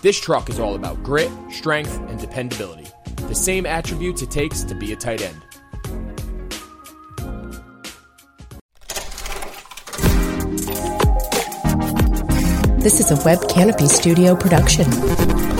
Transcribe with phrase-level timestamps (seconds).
[0.00, 2.86] This truck is all about grit, strength, and dependability,
[3.16, 5.42] the same attributes it takes to be a tight end.
[12.80, 15.57] This is a Web Canopy Studio production.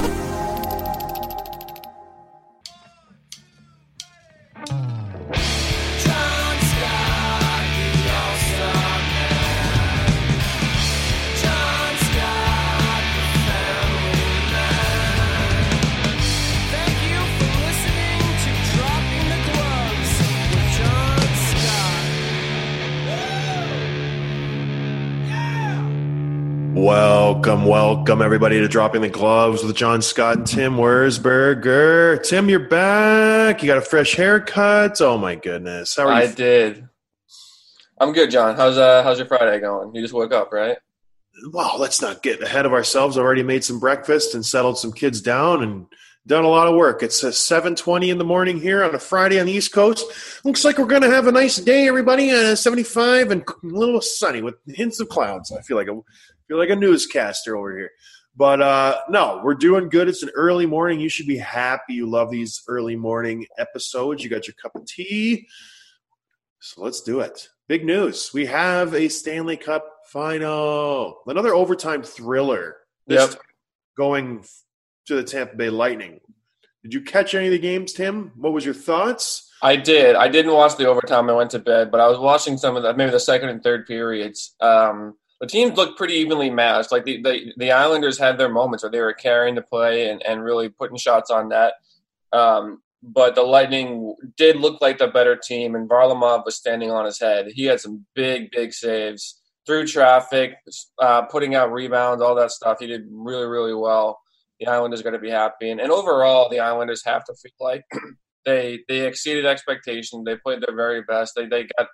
[28.08, 32.26] Welcome, everybody to Dropping the Gloves with John Scott and Tim Wurzberger.
[32.26, 33.62] Tim, you're back.
[33.62, 34.98] You got a fresh haircut.
[35.02, 35.94] Oh my goodness.
[35.94, 36.28] How are I you?
[36.30, 36.88] I did.
[38.00, 38.56] I'm good, John.
[38.56, 39.94] How's uh how's your Friday going?
[39.94, 40.78] You just woke up, right?
[41.52, 43.18] Well, let's not get ahead of ourselves.
[43.18, 45.84] I already made some breakfast and settled some kids down and
[46.26, 47.02] done a lot of work.
[47.02, 50.06] It's a 7:20 in the morning here on a Friday on the East Coast.
[50.46, 52.30] Looks like we're going to have a nice day, everybody.
[52.30, 55.52] Uh, 75 and a little sunny with hints of clouds.
[55.52, 56.00] I feel like a
[56.48, 57.90] feel like a newscaster over here.
[58.36, 60.08] But uh, no, we're doing good.
[60.08, 61.00] It's an early morning.
[61.00, 61.94] You should be happy.
[61.94, 64.22] You love these early morning episodes.
[64.22, 65.48] You got your cup of tea.
[66.60, 67.48] So let's do it.
[67.68, 68.30] Big news.
[68.32, 71.18] We have a Stanley Cup final.
[71.26, 72.76] Another overtime thriller.
[73.06, 73.40] This yep.
[73.96, 74.44] going
[75.06, 76.20] to the Tampa Bay Lightning.
[76.82, 78.32] Did you catch any of the games, Tim?
[78.36, 79.50] What was your thoughts?
[79.62, 80.14] I did.
[80.14, 81.28] I didn't watch the overtime.
[81.28, 83.62] I went to bed, but I was watching some of the maybe the second and
[83.62, 84.54] third periods.
[84.60, 86.90] Um, the teams looked pretty evenly matched.
[86.90, 90.22] Like the, the, the Islanders had their moments where they were carrying the play and,
[90.24, 91.74] and really putting shots on net.
[92.32, 97.04] Um, but the Lightning did look like the better team, and Varlamov was standing on
[97.04, 97.46] his head.
[97.54, 100.56] He had some big, big saves through traffic,
[100.98, 102.78] uh, putting out rebounds, all that stuff.
[102.80, 104.18] He did really, really well.
[104.58, 107.84] The Islanders going to be happy, and, and overall, the Islanders have to feel like
[108.44, 110.24] they they exceeded expectations.
[110.24, 111.34] They played their very best.
[111.36, 111.86] They they got,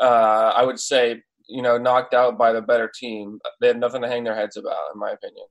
[0.00, 3.38] uh, I would say, you know, knocked out by the better team.
[3.60, 5.46] They had nothing to hang their heads about, in my opinion.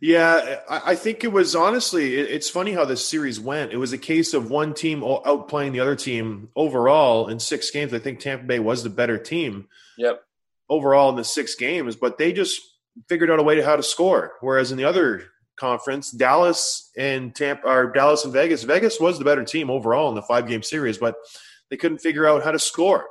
[0.00, 3.72] Yeah, I think it was honestly, it's funny how this series went.
[3.72, 7.94] It was a case of one team outplaying the other team overall in six games.
[7.94, 9.68] I think Tampa Bay was the better team.
[9.96, 10.22] Yep.
[10.68, 12.60] Overall in the six games, but they just
[13.08, 14.32] figured out a way to how to score.
[14.40, 15.22] Whereas in the other
[15.54, 20.16] conference, Dallas and Tampa or Dallas and Vegas, Vegas was the better team overall in
[20.16, 21.14] the five game series, but
[21.70, 23.06] they couldn't figure out how to score.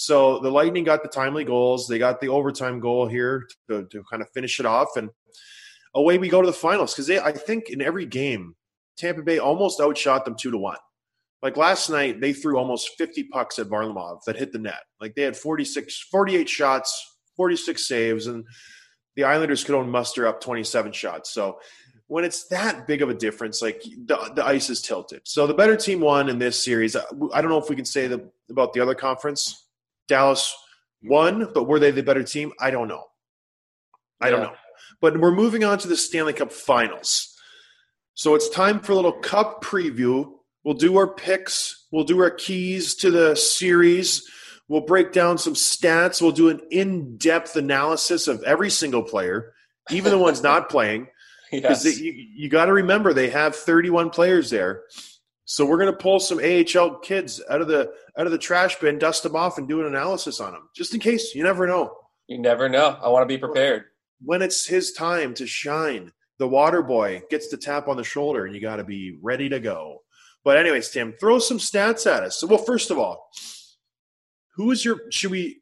[0.00, 1.88] So the Lightning got the timely goals.
[1.88, 5.10] They got the overtime goal here to, to kind of finish it off, and
[5.92, 6.94] away we go to the finals.
[6.94, 8.54] Because I think in every game,
[8.96, 10.76] Tampa Bay almost outshot them two to one.
[11.42, 14.82] Like last night, they threw almost 50 pucks at Varlamov that hit the net.
[15.00, 18.44] Like they had 46, 48 shots, 46 saves, and
[19.16, 21.34] the Islanders could only muster up 27 shots.
[21.34, 21.58] So
[22.06, 25.22] when it's that big of a difference, like the, the ice is tilted.
[25.24, 26.94] So the better team won in this series.
[26.94, 29.64] I don't know if we can say the, about the other conference
[30.08, 30.54] Dallas
[31.02, 32.52] won, but were they the better team?
[32.60, 33.04] I don't know.
[34.20, 34.30] I yeah.
[34.30, 34.54] don't know.
[35.00, 37.34] But we're moving on to the Stanley Cup finals.
[38.14, 40.32] So it's time for a little cup preview.
[40.64, 44.28] We'll do our picks, we'll do our keys to the series.
[44.68, 46.20] We'll break down some stats.
[46.20, 49.54] We'll do an in depth analysis of every single player,
[49.90, 51.08] even the ones not playing.
[51.50, 51.98] Because yes.
[51.98, 54.82] you, you got to remember, they have 31 players there.
[55.50, 58.78] So we're going to pull some AHL kids out of the out of the trash
[58.80, 61.34] bin, dust them off, and do an analysis on them, just in case.
[61.34, 61.96] You never know.
[62.26, 62.98] You never know.
[63.02, 63.84] I want to be prepared.
[64.22, 68.44] When it's his time to shine, the water boy gets the tap on the shoulder,
[68.44, 70.02] and you got to be ready to go.
[70.44, 72.36] But anyways, Tim, throw some stats at us.
[72.36, 73.30] So, well, first of all,
[74.56, 75.00] who is your?
[75.10, 75.60] Should we?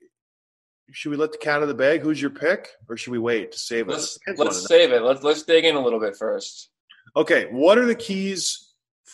[0.91, 2.01] Should we let the cat out of the bag?
[2.01, 4.37] Who's your pick, or should we wait to save let's, it?
[4.37, 5.03] Let's save it.
[5.03, 6.71] Let's let's dig in a little bit first.
[7.15, 8.66] Okay, what are the keys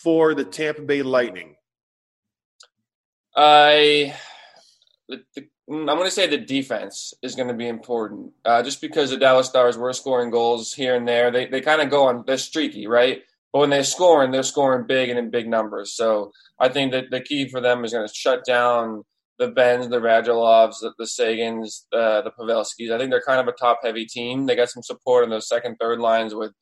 [0.02, 1.56] for the Tampa Bay Lightning?
[3.34, 4.14] I,
[5.08, 8.80] the, the, I'm going to say the defense is going to be important, uh, just
[8.80, 11.30] because the Dallas Stars were scoring goals here and there.
[11.30, 13.22] They they kind of go on they're streaky, right?
[13.52, 15.94] But when they're scoring, they're scoring big and in big numbers.
[15.94, 19.04] So I think that the key for them is going to shut down
[19.38, 22.92] the Benns, the Radulovs, the, the Seguins, uh, the Pavelskis.
[22.92, 24.46] I think they're kind of a top heavy team.
[24.46, 26.52] They got some support in those second, third lines with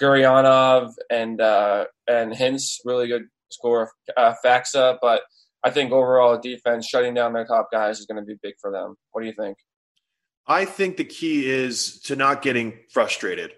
[0.00, 3.90] Gurianov and uh, and Hintz, really good score.
[4.16, 5.22] Uh, Faksa, but
[5.62, 8.70] I think overall defense shutting down their top guys is going to be big for
[8.70, 8.96] them.
[9.12, 9.58] What do you think?
[10.46, 13.52] I think the key is to not getting frustrated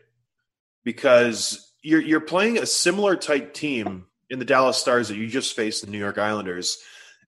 [0.85, 5.55] because you're you're playing a similar type team in the Dallas Stars that you just
[5.55, 6.79] faced the New York Islanders.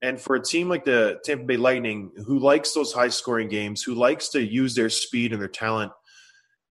[0.02, 3.82] And for a team like the Tampa Bay Lightning, who likes those high scoring games,
[3.82, 5.92] who likes to use their speed and their talent,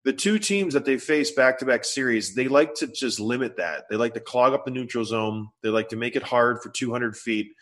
[0.04, 3.58] the two teams that they face back to back series, they like to just limit
[3.58, 3.86] that.
[3.90, 5.50] They like to clog up the neutral zone.
[5.62, 7.54] They like to make it hard for 200 feet.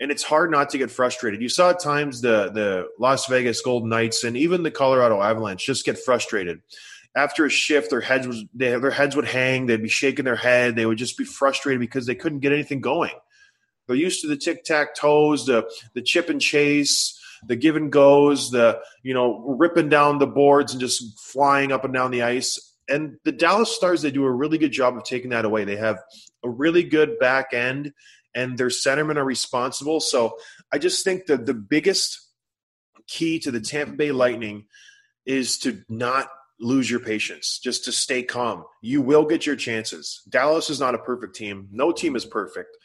[0.00, 1.42] And it's hard not to get frustrated.
[1.42, 5.64] You saw at times the, the Las Vegas Golden Knights and even the Colorado Avalanche
[5.64, 6.62] just get frustrated.
[7.14, 9.66] After a shift, their heads was they, their heads would hang.
[9.66, 10.76] They'd be shaking their head.
[10.76, 13.12] They would just be frustrated because they couldn't get anything going.
[13.86, 17.90] They're used to the tic tac toes, the the chip and chase, the give and
[17.90, 22.22] goes, the you know ripping down the boards and just flying up and down the
[22.22, 22.76] ice.
[22.88, 25.64] And the Dallas Stars, they do a really good job of taking that away.
[25.64, 25.98] They have
[26.42, 27.92] a really good back end,
[28.34, 30.00] and their centermen are responsible.
[30.00, 30.36] So
[30.72, 32.18] I just think that the biggest
[33.06, 34.66] key to the Tampa Bay Lightning
[35.26, 36.28] is to not
[36.60, 38.64] lose your patience, just to stay calm.
[38.82, 40.22] You will get your chances.
[40.28, 41.68] Dallas is not a perfect team.
[41.72, 42.76] No team is perfect.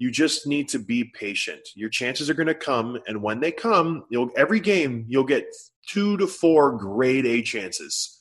[0.00, 1.60] You just need to be patient.
[1.76, 5.46] Your chances are going to come, and when they come, you'll every game you'll get
[5.86, 8.18] two to four grade A chances.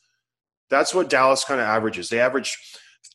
[0.69, 2.09] That's what Dallas kind of averages.
[2.09, 2.57] They average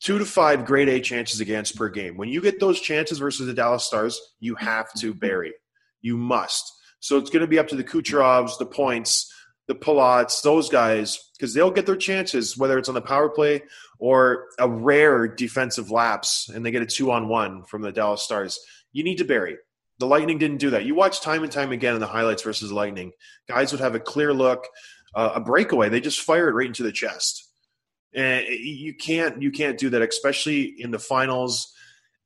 [0.01, 2.17] two to five grade A chances against per game.
[2.17, 5.53] When you get those chances versus the Dallas Stars, you have to bury.
[6.01, 6.73] You must.
[7.01, 9.31] So it's going to be up to the Kucherovs, the Points,
[9.67, 13.63] the Palats, those guys, because they'll get their chances, whether it's on the power play
[13.99, 18.23] or a rare defensive lapse and they get a two on one from the Dallas
[18.23, 18.61] Stars,
[18.93, 19.57] you need to bury.
[19.99, 20.85] The Lightning didn't do that.
[20.85, 23.13] You watch time and time again in the highlights versus the Lightning.
[23.49, 24.67] Guys would have a clear look,
[25.15, 25.89] uh, a breakaway.
[25.89, 27.49] They just fire it right into the chest.
[28.15, 31.73] And you can't you can't do that, especially in the finals.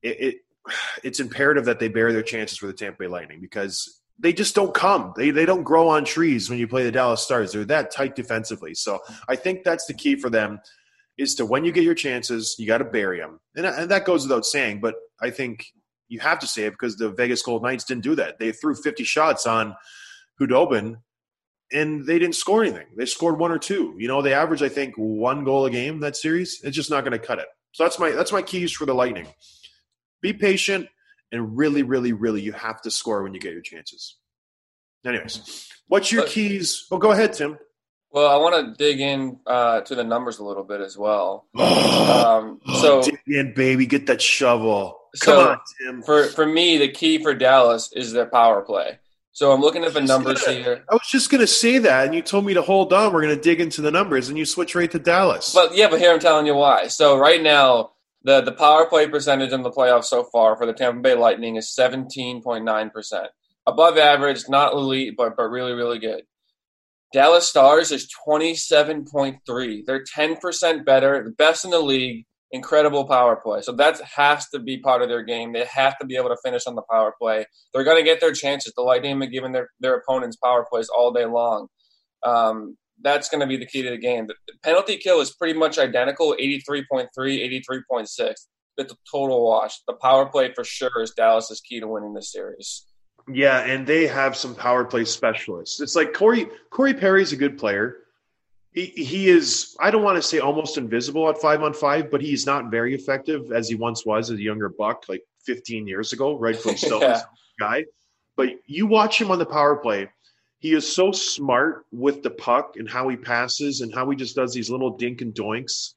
[0.03, 0.35] It, it
[1.05, 4.55] it's imperative that they bear their chances for the Tampa Bay Lightning because they just
[4.55, 5.13] don't come.
[5.17, 7.53] They they don't grow on trees when you play the Dallas Stars.
[7.53, 8.75] They're that tight defensively.
[8.75, 10.61] So I think that's the key for them
[11.17, 13.41] is to when you get your chances, you got to bury them.
[13.57, 15.67] And, and that goes without saying, but I think
[16.09, 18.39] you have to say it because the Vegas Gold Knights didn't do that.
[18.39, 19.77] They threw 50 shots on
[20.41, 20.97] Khudobin
[21.73, 22.87] and they didn't score anything.
[22.97, 23.95] They scored one or two.
[23.99, 26.61] You know, they average I think one goal a game that series.
[26.63, 27.47] It's just not going to cut it.
[27.73, 29.27] So that's my that's my keys for the Lightning.
[30.23, 30.89] Be patient
[31.33, 34.17] and really really really you have to score when you get your chances.
[35.07, 36.87] Anyways, what's your keys?
[36.91, 37.59] Oh, go ahead, Tim.
[38.11, 41.47] Well, I want to dig in uh, to the numbers a little bit as well.
[41.59, 44.99] um, so, dig in, baby, get that shovel.
[45.21, 46.03] Come so on, Tim.
[46.03, 48.99] For for me, the key for Dallas is their power play.
[49.33, 50.85] So I'm looking at the numbers gonna, here.
[50.91, 53.13] I was just going to say that, and you told me to hold on.
[53.13, 55.55] We're going to dig into the numbers, and you switch right to Dallas.
[55.55, 56.89] But yeah, but here I'm telling you why.
[56.89, 57.93] So right now,
[58.23, 61.57] the the power play percentage in the playoffs so far for the Tampa Bay Lightning
[61.57, 63.29] is 17.9 percent,
[63.67, 66.23] above average, not elite, but but really really good.
[67.13, 69.83] Dallas Stars is 27.3.
[69.87, 72.27] They're 10% better, the best in the league.
[72.51, 73.61] Incredible power play.
[73.61, 75.53] So that has to be part of their game.
[75.53, 77.45] They have to be able to finish on the power play.
[77.73, 78.73] They're going to get their chances.
[78.75, 81.69] The Lightning have given their, their opponents power plays all day long.
[82.25, 84.27] Um, that's going to be the key to the game.
[84.27, 88.35] The penalty kill is pretty much identical 83.3, 83.6.
[88.79, 89.81] It's a total wash.
[89.87, 92.87] The power play for sure is Dallas's key to winning this series.
[93.31, 95.81] Yeah, and they have some power play specialists.
[95.81, 97.97] It's like Corey Corey Perry's a good player.
[98.73, 102.23] He, he is I don't want to say almost invisible at five on five, but
[102.23, 106.13] he's not very effective as he once was as a younger buck, like 15 years
[106.13, 107.21] ago, rightfully so, yeah.
[107.61, 107.85] guy.
[108.37, 110.09] But you watch him on the power play.
[110.59, 114.35] He is so smart with the puck and how he passes and how he just
[114.35, 115.95] does these little dink and doinks.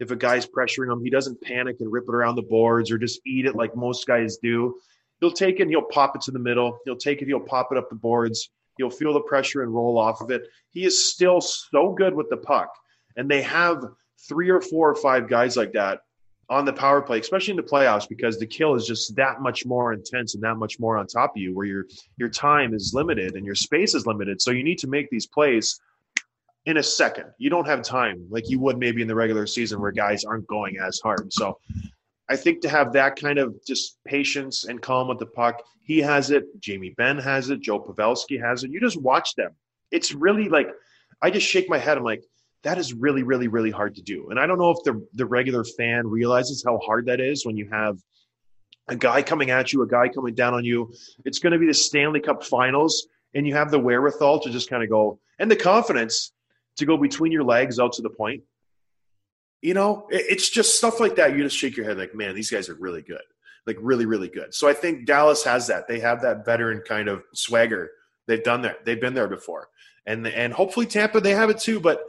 [0.00, 2.98] If a guy's pressuring him, he doesn't panic and rip it around the boards or
[2.98, 4.74] just eat it like most guys do
[5.22, 6.78] he'll take it and he'll pop it to the middle.
[6.84, 8.50] He'll take it, he'll pop it up the boards.
[8.76, 10.48] He'll feel the pressure and roll off of it.
[10.70, 12.74] He is still so good with the puck.
[13.16, 13.84] And they have
[14.28, 16.00] three or four or five guys like that
[16.52, 19.64] on the power play, especially in the playoffs, because the kill is just that much
[19.64, 21.86] more intense and that much more on top of you, where your
[22.18, 24.42] your time is limited and your space is limited.
[24.42, 25.80] So you need to make these plays
[26.66, 27.24] in a second.
[27.38, 30.46] You don't have time like you would maybe in the regular season where guys aren't
[30.46, 31.32] going as hard.
[31.32, 31.58] So
[32.28, 36.00] I think to have that kind of just patience and calm with the puck, he
[36.00, 36.44] has it.
[36.60, 37.60] Jamie Benn has it.
[37.60, 38.70] Joe Pavelski has it.
[38.70, 39.52] You just watch them.
[39.90, 40.68] It's really like
[41.22, 41.96] I just shake my head.
[41.96, 42.24] I'm like,
[42.62, 44.30] that is really, really, really hard to do.
[44.30, 47.56] And I don't know if the the regular fan realizes how hard that is when
[47.56, 47.98] you have
[48.88, 50.92] a guy coming at you, a guy coming down on you.
[51.24, 54.68] It's going to be the Stanley Cup Finals, and you have the wherewithal to just
[54.70, 56.32] kind of go and the confidence
[56.76, 58.42] to go between your legs out to the point
[59.60, 61.36] You know, it's just stuff like that.
[61.36, 63.22] You just shake your head like, man, these guys are really good,
[63.66, 64.54] like really, really good.
[64.54, 65.86] So I think Dallas has that.
[65.86, 67.90] They have that veteran kind of swagger.
[68.26, 68.84] They've done that.
[68.84, 69.68] They've been there before,
[70.06, 72.02] and and hopefully Tampa they have it too, but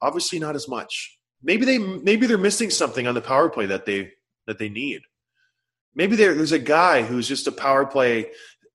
[0.00, 1.18] obviously not as much.
[1.42, 4.12] Maybe they maybe they're missing something on the power play that they
[4.46, 5.02] that they need.
[5.94, 8.30] Maybe there's a guy who's just a power play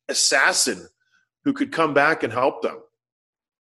[0.08, 0.88] assassin
[1.44, 2.80] who could come back and help them.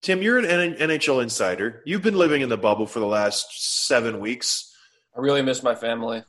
[0.01, 1.81] Tim, you're an NHL insider.
[1.85, 4.73] You've been living in the bubble for the last seven weeks.
[5.15, 6.23] I really miss my family.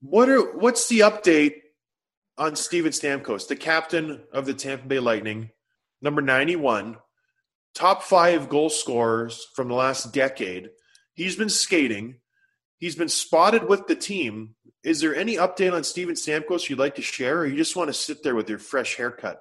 [0.00, 1.54] What are what's the update
[2.36, 5.50] on Steven Stamkos, the captain of the Tampa Bay Lightning,
[6.02, 6.96] number 91,
[7.74, 10.70] top five goal scorers from the last decade?
[11.14, 12.16] He's been skating.
[12.78, 14.56] He's been spotted with the team.
[14.82, 17.88] Is there any update on Steven Stamkos you'd like to share, or you just want
[17.88, 19.40] to sit there with your fresh haircut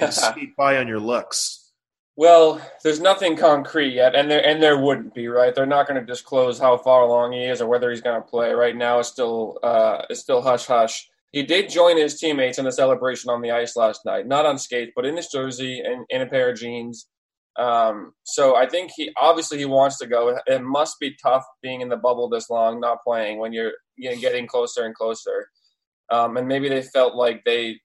[0.00, 1.72] and skate by on your looks?
[2.16, 5.54] Well, there's nothing concrete yet, and there and there wouldn't be, right?
[5.54, 8.28] They're not going to disclose how far along he is or whether he's going to
[8.28, 8.52] play.
[8.52, 11.08] Right now, it's still uh, it's still hush hush.
[11.32, 14.58] He did join his teammates in the celebration on the ice last night, not on
[14.58, 17.06] skates, but in his jersey and in a pair of jeans.
[17.56, 20.38] Um, so I think he obviously he wants to go.
[20.46, 24.10] It must be tough being in the bubble this long, not playing when you're you
[24.10, 25.48] know, getting closer and closer.
[26.10, 27.78] Um, and maybe they felt like they,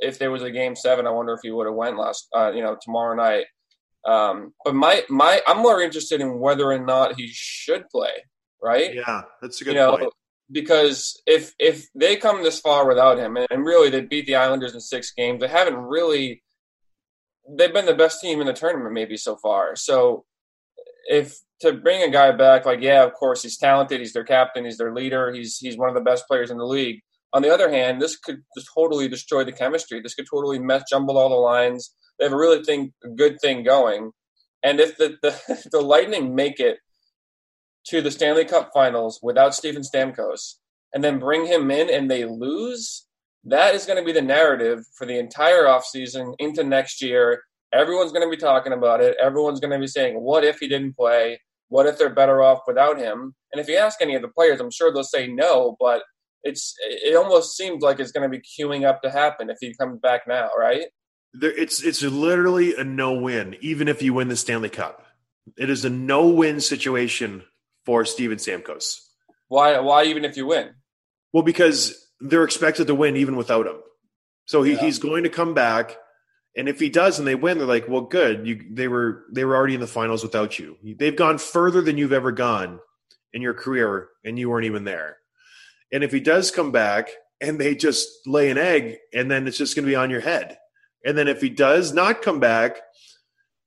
[0.00, 2.52] if there was a game seven, I wonder if he would have went last, uh,
[2.52, 3.46] you know, tomorrow night.
[4.06, 8.12] Um, but my my I'm more interested in whether or not he should play.
[8.62, 8.94] Right?
[8.94, 10.12] Yeah, that's a good you know, point.
[10.50, 14.36] Because if if they come this far without him, and, and really they beat the
[14.36, 16.42] Islanders in six games, they haven't really.
[17.48, 19.76] They've been the best team in the tournament maybe so far.
[19.76, 20.24] So
[21.08, 24.64] if to bring a guy back, like yeah, of course he's talented, he's their captain,
[24.64, 27.00] he's their leader, he's he's one of the best players in the league.
[27.32, 30.00] On the other hand, this could just totally destroy the chemistry.
[30.00, 33.62] This could totally mess, jumble all the lines they have a really thing, good thing
[33.62, 34.12] going.
[34.62, 36.78] And if the, the, the Lightning make it
[37.86, 40.54] to the Stanley Cup Finals without Steven Stamkos,
[40.92, 43.06] and then bring him in and they lose,
[43.50, 47.42] that is going to be the narrative for the entire offseason into next year.
[47.72, 49.16] Everyone's going to be talking about it.
[49.20, 51.40] Everyone's going to be saying, "What if he didn't play?
[51.68, 54.60] What if they're better off without him?" And if you ask any of the players,
[54.60, 55.76] I'm sure they'll say no.
[55.78, 56.02] But
[56.42, 59.74] it's it almost seems like it's going to be queuing up to happen if he
[59.74, 60.86] comes back now, right?
[61.34, 65.04] There, it's it's literally a no win, even if you win the Stanley Cup.
[65.56, 67.44] It is a no win situation
[67.84, 69.00] for Steven Stamkos.
[69.48, 69.78] Why?
[69.80, 70.70] Why even if you win?
[71.32, 73.80] Well, because they're expected to win even without him.
[74.46, 74.80] So he, yeah.
[74.80, 75.96] he's going to come back,
[76.56, 78.46] and if he does and they win, they're like, "Well, good.
[78.46, 80.76] You they were they were already in the finals without you.
[80.82, 82.80] They've gone further than you've ever gone
[83.32, 85.18] in your career, and you weren't even there."
[85.92, 87.10] And if he does come back
[87.40, 90.20] and they just lay an egg, and then it's just going to be on your
[90.20, 90.58] head.
[91.04, 92.78] And then if he does not come back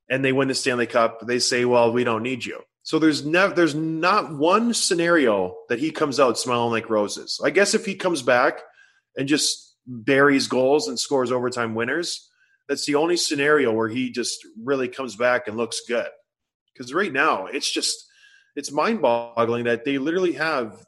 [0.09, 3.25] and they win the Stanley Cup, they say, "Well, we don't need you." So there's
[3.25, 7.39] never there's not one scenario that he comes out smiling like roses.
[7.43, 8.61] I guess if he comes back
[9.15, 12.29] and just buries goals and scores overtime winners,
[12.67, 16.07] that's the only scenario where he just really comes back and looks good.
[16.73, 18.05] Because right now, it's just
[18.55, 20.83] it's mind-boggling that they literally have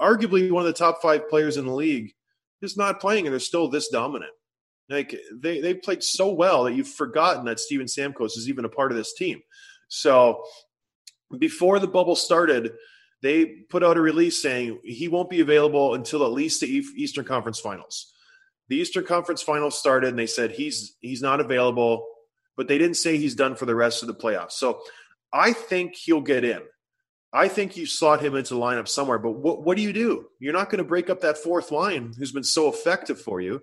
[0.00, 2.12] arguably one of the top five players in the league
[2.62, 4.32] just not playing, and they're still this dominant.
[4.88, 8.68] Like they they played so well that you've forgotten that Steven Stamkos is even a
[8.68, 9.40] part of this team.
[9.88, 10.44] So
[11.38, 12.72] before the bubble started,
[13.22, 17.24] they put out a release saying he won't be available until at least the Eastern
[17.24, 18.12] Conference Finals.
[18.68, 22.06] The Eastern Conference Finals started, and they said he's he's not available,
[22.56, 24.52] but they didn't say he's done for the rest of the playoffs.
[24.52, 24.80] So
[25.32, 26.60] I think he'll get in.
[27.32, 29.18] I think you slot him into the lineup somewhere.
[29.18, 30.28] But what what do you do?
[30.38, 33.62] You're not going to break up that fourth line who's been so effective for you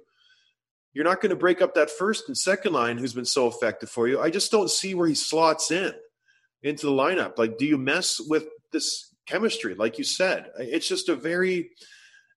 [0.98, 3.88] you're not going to break up that first and second line who's been so effective
[3.88, 4.20] for you.
[4.20, 5.94] I just don't see where he slots in
[6.68, 7.38] into the lineup.
[7.38, 9.76] Like, do you mess with this chemistry?
[9.76, 11.72] Like you said, it's just a very,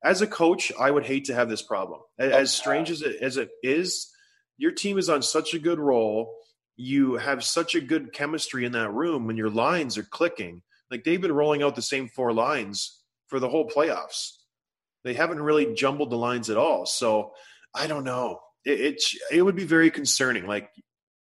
[0.04, 2.00] as a coach, I would hate to have this problem.
[2.18, 4.10] As strange as it, as it is,
[4.56, 6.34] your team is on such a good roll.
[6.76, 10.62] You have such a good chemistry in that room when your lines are clicking.
[10.90, 14.32] Like they've been rolling out the same four lines for the whole playoffs.
[15.04, 16.84] They haven't really jumbled the lines at all.
[16.86, 17.32] So
[17.74, 20.46] I don't know it, it, it would be very concerning.
[20.46, 20.70] Like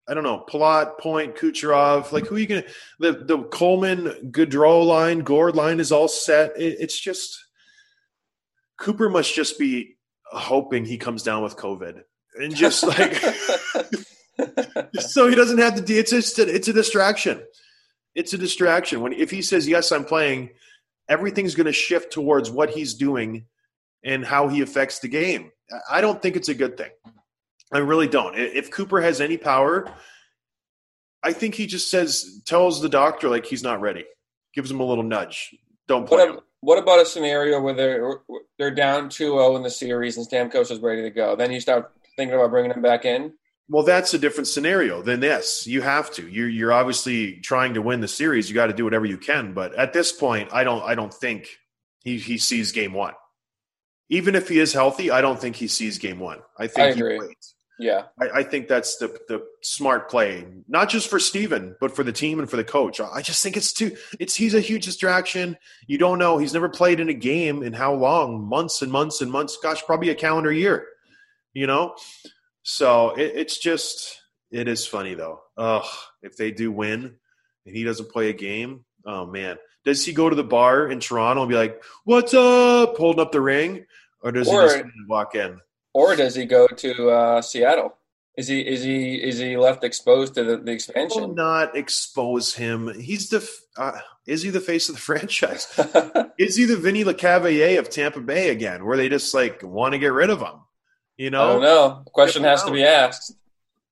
[0.09, 2.11] I don't know, Palat, Point, Kucherov.
[2.11, 2.63] Like who are you gonna
[2.99, 6.51] the the Coleman Goodrow line, Gourde line is all set.
[6.57, 7.37] It, it's just
[8.77, 12.01] Cooper must just be hoping he comes down with COVID
[12.39, 13.15] and just like
[14.99, 15.93] so he doesn't have to.
[15.93, 17.43] It's just a, it's a distraction.
[18.15, 19.01] It's a distraction.
[19.01, 20.51] When if he says yes, I'm playing,
[21.09, 23.45] everything's going to shift towards what he's doing
[24.03, 25.51] and how he affects the game.
[25.89, 26.91] I don't think it's a good thing.
[27.71, 28.37] I really don't.
[28.37, 29.91] If Cooper has any power,
[31.23, 34.05] I think he just says tells the doctor like he's not ready.
[34.53, 35.55] Gives him a little nudge.
[35.87, 36.39] Don't play what, him.
[36.61, 38.13] what about a scenario where they're
[38.57, 41.35] they're down 2-0 in the series and Stamkos is ready to go?
[41.35, 43.33] Then you start thinking about bringing him back in.
[43.69, 45.67] Well, that's a different scenario than this.
[45.67, 46.27] You have to.
[46.27, 48.49] You're you're obviously trying to win the series.
[48.49, 49.53] You got to do whatever you can.
[49.53, 51.49] But at this point, I don't I don't think
[52.03, 53.13] he he sees game one.
[54.09, 56.39] Even if he is healthy, I don't think he sees game one.
[56.57, 57.19] I think I agree.
[57.79, 62.03] Yeah, I, I, think that's the the smart play, not just for Steven, but for
[62.03, 62.99] the team and for the coach.
[62.99, 63.95] I just think it's too.
[64.19, 65.57] It's he's a huge distraction.
[65.85, 66.39] You don't know.
[66.39, 68.43] He's never played in a game in how long?
[68.43, 69.59] Months and months and months.
[69.61, 70.87] Gosh, probably a calendar year.
[71.53, 71.95] You know,
[72.63, 75.41] so it, it's just it is funny though.
[75.57, 75.85] Ugh,
[76.23, 77.15] if they do win
[77.65, 79.57] and he doesn't play a game, oh man.
[79.85, 83.31] Does he go to the bar in Toronto and be like, "What's up?" holding up
[83.31, 83.85] the ring,
[84.21, 85.61] or does or, he just walk in?
[85.93, 87.97] Or does he go to uh, Seattle?
[88.37, 91.21] Is he is he is he left exposed to the, the expansion?
[91.21, 92.93] Will not expose him.
[92.99, 95.67] He's the uh, is he the face of the franchise?
[96.37, 99.99] is he the Vinny Lecavalier of Tampa Bay again, where they just like want to
[99.99, 100.61] get rid of him?
[101.17, 102.01] You know, I don't know.
[102.05, 103.33] The question has to be asked.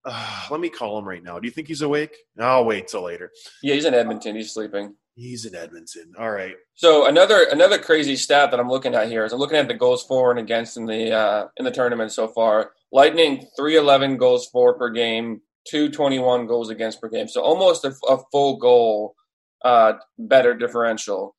[0.06, 1.40] Uh, let me call him right now.
[1.40, 2.16] Do you think he's awake?
[2.40, 3.32] I'll wait till later.
[3.62, 4.36] Yeah, he's in Edmonton.
[4.36, 4.96] He's sleeping.
[5.16, 6.14] He's in Edmonton.
[6.20, 6.56] All right.
[6.74, 9.74] So another another crazy stat that I'm looking at here is I'm looking at the
[9.74, 12.72] goals for and against in the uh, in the tournament so far.
[12.92, 17.30] Lightning 311 goals for per game, 221 goals against per game.
[17.30, 19.16] So almost a, a full goal
[19.64, 21.36] uh, better differential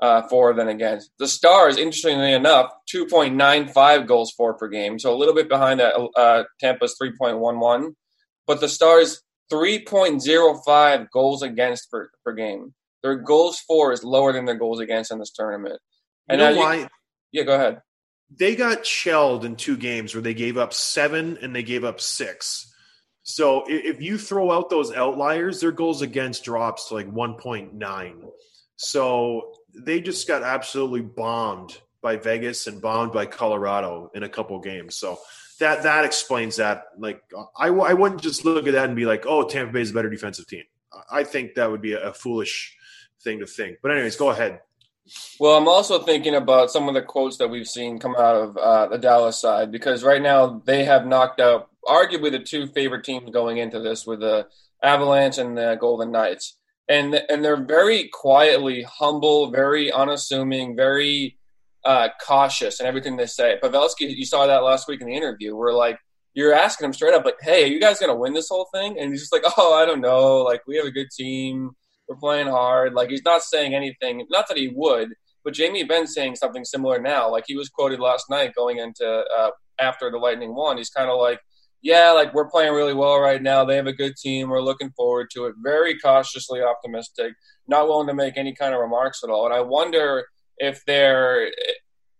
[0.00, 1.10] uh, for than against.
[1.18, 4.98] The Stars, interestingly enough, 2.95 goals for per game.
[4.98, 7.94] So a little bit behind that, uh, Tampa's 3.11.
[8.50, 12.74] But the Stars 3.05 goals against per, per game.
[13.00, 15.78] Their goals for is lower than their goals against in this tournament.
[16.28, 16.74] And you know why?
[16.74, 16.88] You,
[17.30, 17.80] yeah, go ahead.
[18.36, 22.00] They got shelled in two games where they gave up seven and they gave up
[22.00, 22.74] six.
[23.22, 28.14] So if you throw out those outliers, their goals against drops to like 1.9.
[28.74, 34.58] So they just got absolutely bombed by Vegas and bombed by Colorado in a couple
[34.58, 34.96] games.
[34.96, 35.20] So
[35.60, 36.86] that that explains that.
[36.98, 37.22] Like
[37.56, 39.94] I, I wouldn't just look at that and be like, oh, Tampa Bay is a
[39.94, 40.64] better defensive team.
[41.10, 42.76] I think that would be a, a foolish
[43.22, 43.78] thing to think.
[43.82, 44.60] But anyways, go ahead.
[45.38, 48.56] Well, I'm also thinking about some of the quotes that we've seen come out of
[48.56, 53.04] uh, the Dallas side because right now they have knocked out arguably the two favorite
[53.04, 54.46] teams going into this with the
[54.82, 56.56] Avalanche and the Golden Knights,
[56.88, 61.36] and and they're very quietly humble, very unassuming, very
[61.84, 63.58] uh, cautious and everything they say.
[63.62, 65.56] Pavelski, you saw that last week in the interview.
[65.56, 65.98] Where like
[66.34, 68.68] you're asking him straight up, like, "Hey, are you guys going to win this whole
[68.72, 70.38] thing?" And he's just like, "Oh, I don't know.
[70.38, 71.70] Like, we have a good team."
[72.10, 72.92] We're playing hard.
[72.92, 74.26] Like he's not saying anything.
[74.30, 75.10] Not that he would,
[75.44, 77.30] but Jamie Benn's saying something similar now.
[77.30, 80.76] Like he was quoted last night going into uh, after the Lightning won.
[80.76, 81.38] He's kind of like,
[81.82, 83.64] yeah, like we're playing really well right now.
[83.64, 84.48] They have a good team.
[84.48, 85.54] We're looking forward to it.
[85.62, 87.32] Very cautiously optimistic.
[87.68, 89.44] Not willing to make any kind of remarks at all.
[89.44, 90.26] And I wonder
[90.60, 91.50] if they're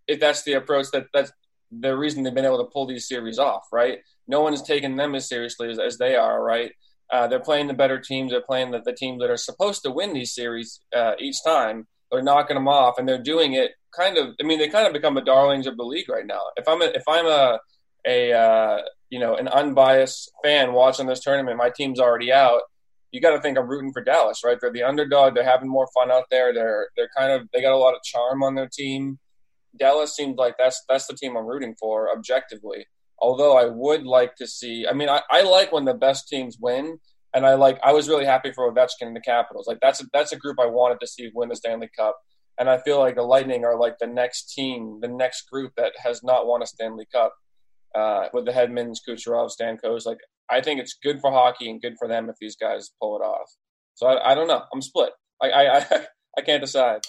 [0.09, 1.31] if that's the approach that that's
[1.71, 3.63] the reason they've been able to pull these series off.
[3.73, 3.99] Right?
[4.27, 6.43] No one's taking them as seriously as, as they are.
[6.43, 6.73] Right?
[7.13, 8.33] Uh, they're playing the better teams.
[8.33, 11.87] They're playing the, the teams that are supposed to win these series uh, each time.
[12.11, 14.35] They're knocking them off, and they're doing it kind of.
[14.41, 16.41] I mean, they kind of become the darlings of the league right now.
[16.57, 17.61] If I'm a, if I'm a
[18.07, 18.79] a uh,
[19.11, 22.63] you know an unbiased fan watching this tournament, my team's already out.
[23.13, 24.57] You got to think I'm rooting for Dallas, right?
[24.61, 25.35] They're the underdog.
[25.35, 26.55] They're having more fun out there.
[26.55, 29.19] They're they're kind of they got a lot of charm on their team.
[29.79, 32.87] Dallas seems like that's that's the team I'm rooting for objectively.
[33.19, 36.57] Although I would like to see, I mean, I, I like when the best teams
[36.61, 36.99] win,
[37.35, 39.67] and I like I was really happy for Ovechkin and the Capitals.
[39.67, 42.17] Like that's a, that's a group I wanted to see win the Stanley Cup,
[42.59, 45.93] and I feel like the Lightning are like the next team, the next group that
[46.03, 47.35] has not won a Stanley Cup.
[47.93, 50.19] Uh, with the Hedmans, Kucherov, Stamkos, like
[50.51, 53.25] I think it's good for hockey and good for them if these guys pull it
[53.25, 53.51] off.
[53.95, 54.63] So I, I don't know.
[54.73, 55.11] I'm split.
[55.41, 56.07] I I, I,
[56.39, 57.01] I can't decide.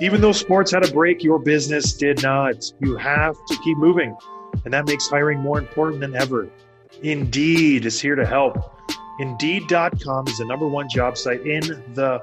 [0.00, 2.72] Even though sports had a break, your business did not.
[2.80, 4.16] You have to keep moving,
[4.64, 6.48] and that makes hiring more important than ever.
[7.02, 8.56] Indeed is here to help.
[9.18, 11.62] Indeed.com is the number one job site in
[11.94, 12.22] the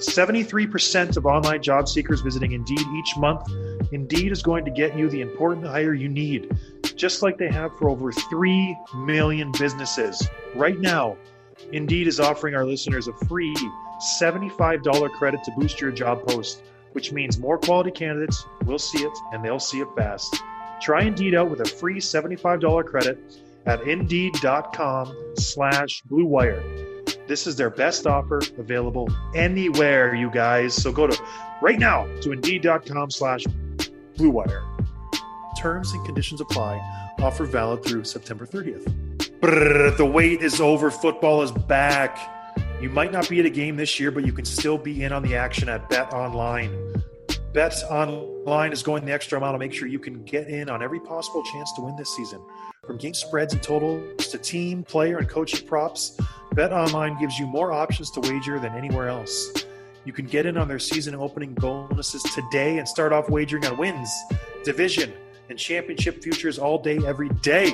[0.00, 3.42] With 73% of online job seekers visiting Indeed each month,
[3.92, 6.56] Indeed is going to get you the important hire you need,
[6.96, 10.26] just like they have for over 3 million businesses.
[10.54, 11.18] Right now,
[11.72, 13.54] Indeed is offering our listeners a free
[14.18, 19.12] $75 credit to boost your job post, which means more quality candidates will see it
[19.34, 20.34] and they'll see it fast.
[20.80, 23.18] Try Indeed out with a free $75 credit
[23.66, 26.89] at indeed.com slash blue wire.
[27.30, 30.74] This is their best offer available anywhere, you guys.
[30.74, 31.16] So go to
[31.62, 33.44] right now to indeed.com slash
[34.16, 34.64] blue wire.
[35.56, 36.80] Terms and conditions apply.
[37.20, 38.82] Offer valid through September 30th.
[39.38, 40.90] Brrr, the wait is over.
[40.90, 42.18] Football is back.
[42.80, 45.12] You might not be at a game this year, but you can still be in
[45.12, 47.00] on the action at Bet Online.
[47.52, 50.82] Bet Online is going the extra mile to make sure you can get in on
[50.82, 52.40] every possible chance to win this season.
[52.90, 56.18] From game spreads and totals to team, player, and coaching props,
[56.54, 59.64] Bet Online gives you more options to wager than anywhere else.
[60.04, 63.76] You can get in on their season opening bonuses today and start off wagering on
[63.76, 64.10] wins,
[64.64, 65.12] division,
[65.48, 67.72] and championship futures all day, every day.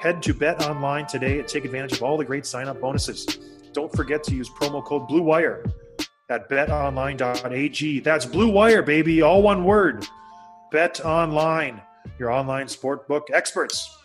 [0.00, 3.26] Head to Bet Online today and take advantage of all the great sign up bonuses.
[3.74, 5.70] Don't forget to use promo code BLUEWIRE
[6.30, 8.00] at betonline.ag.
[8.00, 10.06] That's Blue Wire, baby, all one word.
[10.72, 11.82] Bet Online,
[12.18, 13.97] your online sportbook experts.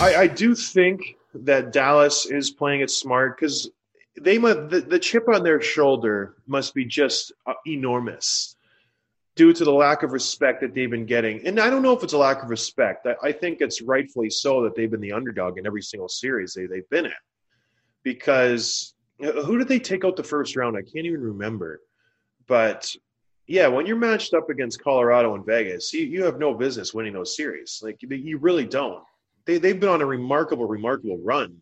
[0.00, 3.70] I, I do think that Dallas is playing it smart because
[4.20, 8.56] they must, the, the chip on their shoulder must be just uh, enormous
[9.36, 11.46] due to the lack of respect that they've been getting.
[11.46, 13.06] And I don't know if it's a lack of respect.
[13.06, 16.54] I, I think it's rightfully so that they've been the underdog in every single series
[16.54, 17.12] they, they've been in.
[18.02, 20.76] Because uh, who did they take out the first round?
[20.76, 21.80] I can't even remember.
[22.50, 22.96] But
[23.46, 27.12] yeah, when you're matched up against Colorado and Vegas, you, you have no business winning
[27.12, 27.80] those series.
[27.80, 29.04] Like you really don't.
[29.46, 31.58] They, they've been on a remarkable, remarkable run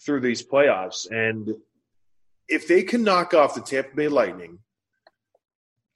[0.00, 1.10] through these playoffs.
[1.10, 1.52] And
[2.48, 4.60] if they can knock off the Tampa Bay Lightning,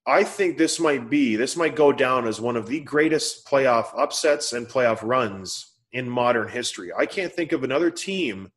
[0.04, 3.96] I think this might be, this might go down as one of the greatest playoff
[3.96, 6.90] upsets and playoff runs in modern history.
[6.92, 8.50] I can't think of another team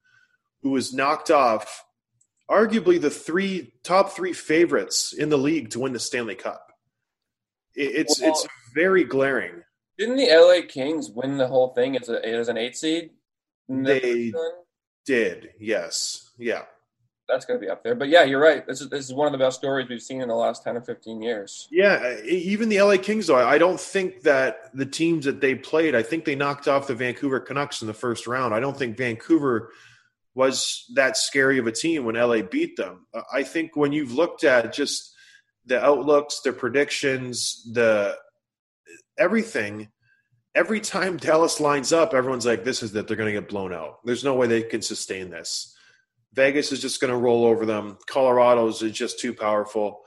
[0.64, 1.86] who was knocked off
[2.52, 6.72] arguably the three top three favorites in the league to win the Stanley Cup.
[7.74, 9.64] It's well, it's very glaring.
[9.98, 13.12] Didn't the LA Kings win the whole thing as a as an eight seed?
[13.70, 14.34] They
[15.06, 16.64] did, yes, yeah.
[17.30, 18.68] That's going to be up there, but yeah, you're right.
[18.68, 20.76] This is this is one of the best stories we've seen in the last ten
[20.76, 21.70] or fifteen years.
[21.72, 25.96] Yeah, even the LA Kings, though, I don't think that the teams that they played.
[25.96, 28.54] I think they knocked off the Vancouver Canucks in the first round.
[28.54, 29.72] I don't think Vancouver
[30.34, 33.06] was that scary of a team when LA beat them.
[33.32, 35.14] I think when you've looked at just
[35.66, 38.18] the outlooks, the predictions, the
[39.18, 39.90] everything,
[40.56, 43.74] every time Dallas lines up, everyone's like, this is that they're going to get blown
[43.74, 44.00] out.
[44.06, 45.76] There's no way they can sustain this.
[46.34, 47.98] Vegas is just going to roll over them.
[48.08, 50.02] Colorado's is just too powerful.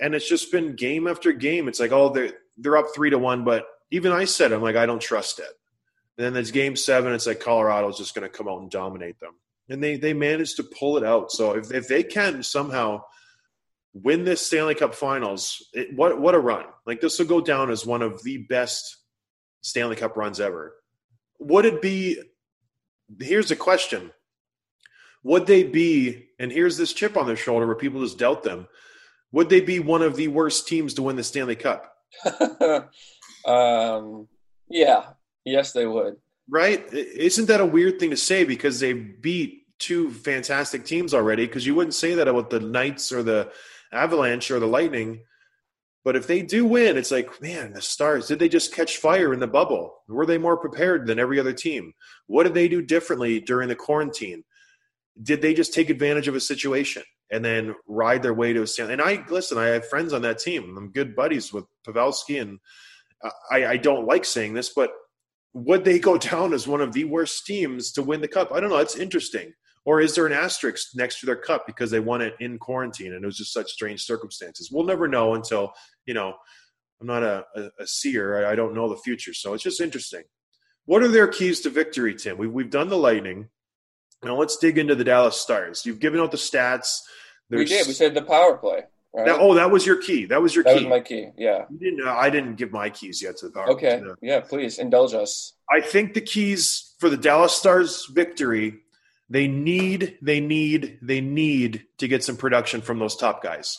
[0.00, 1.68] And it's just been game after game.
[1.68, 3.44] It's like, oh, they're, they're up three to one.
[3.44, 5.52] But even I said, I'm like, I don't trust it.
[6.18, 7.12] And then it's game seven.
[7.12, 9.34] It's like Colorado's just going to come out and dominate them
[9.70, 11.30] and they they managed to pull it out.
[11.30, 13.04] So if if they can somehow
[13.94, 16.66] win this Stanley Cup Finals, it, what what a run!
[16.86, 18.98] Like this will go down as one of the best
[19.62, 20.74] Stanley Cup runs ever.
[21.38, 22.20] Would it be?
[23.20, 24.10] Here's the question:
[25.22, 26.26] Would they be?
[26.38, 28.66] And here's this chip on their shoulder where people just dealt them.
[29.32, 31.94] Would they be one of the worst teams to win the Stanley Cup?
[33.46, 34.26] um,
[34.68, 35.04] yeah,
[35.44, 36.16] yes, they would.
[36.48, 36.84] Right?
[36.92, 41.66] Isn't that a weird thing to say because they beat two fantastic teams already because
[41.66, 43.50] you wouldn't say that about the Knights or the
[43.92, 45.22] Avalanche or the Lightning.
[46.04, 49.34] But if they do win, it's like, man, the Stars, did they just catch fire
[49.34, 49.96] in the bubble?
[50.08, 51.92] Were they more prepared than every other team?
[52.26, 54.44] What did they do differently during the quarantine?
[55.22, 58.66] Did they just take advantage of a situation and then ride their way to a
[58.66, 58.92] stand?
[58.92, 60.74] And I listen, I have friends on that team.
[60.76, 62.60] I'm good buddies with Pavelski, and
[63.50, 64.92] I, I don't like saying this, but
[65.52, 68.52] would they go down as one of the worst teams to win the cup?
[68.52, 68.78] I don't know.
[68.78, 69.52] It's interesting.
[69.84, 73.14] Or is there an asterisk next to their cup because they won it in quarantine
[73.14, 74.70] and it was just such strange circumstances?
[74.70, 75.72] We'll never know until,
[76.06, 76.34] you know,
[77.00, 78.44] I'm not a, a, a seer.
[78.44, 79.32] I, I, don't know the future.
[79.32, 80.22] So it's just interesting.
[80.84, 82.36] What are their keys to victory, Tim?
[82.36, 83.48] We've, we've done the Lightning.
[84.22, 85.86] Now let's dig into the Dallas Stars.
[85.86, 86.98] You've given out the stats.
[87.48, 87.86] There's, we did.
[87.86, 88.82] We said the power play.
[89.14, 89.26] Right?
[89.26, 90.26] That, oh, that was your key.
[90.26, 90.84] That was your that key.
[90.84, 91.30] That was my key.
[91.36, 91.64] Yeah.
[91.70, 92.06] You didn't.
[92.06, 93.70] Uh, I didn't give my keys yet to the power.
[93.70, 94.00] Okay.
[94.20, 94.40] Yeah.
[94.40, 95.54] Please indulge us.
[95.70, 98.80] I think the keys for the Dallas Stars victory
[99.30, 103.78] they need, they need, they need to get some production from those top guys.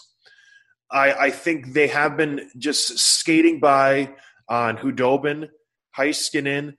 [0.90, 4.14] I, I think they have been just skating by
[4.50, 5.50] on Khudobin,
[5.98, 6.76] Heiskanen,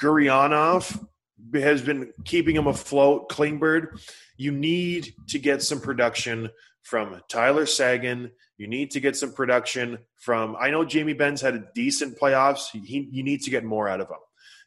[0.00, 1.06] Gurianov
[1.54, 3.28] has been keeping them afloat.
[3.28, 4.00] Klingberg,
[4.36, 6.50] you need to get some production
[6.82, 8.30] from Tyler Seguin.
[8.56, 10.56] You need to get some production from.
[10.58, 12.70] I know Jamie Benn's had a decent playoffs.
[12.72, 14.16] He, you need to get more out of him.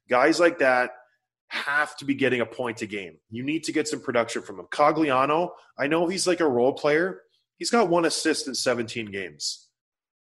[0.09, 0.91] Guys like that
[1.51, 3.17] have to be getting a point a game.
[3.29, 4.67] You need to get some production from him.
[4.71, 7.23] Cogliano, I know he's like a role player.
[7.57, 9.67] He's got one assist in 17 games.